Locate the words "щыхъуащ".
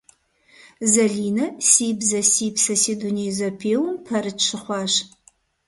4.45-4.93